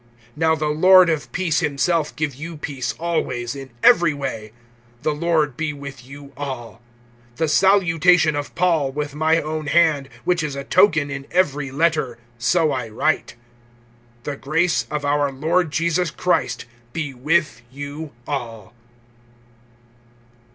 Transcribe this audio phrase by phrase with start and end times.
[0.35, 4.51] (16)Now the Lord of peace himself give you peace always, in every way.
[5.03, 6.81] The Lord be with you all.
[7.35, 12.17] (17)The salutation of Paul with my own hand, which is a token in every letter;
[12.39, 13.35] so I write.
[14.23, 18.73] (18)The grace of our Lord Jesus Christ be with you all.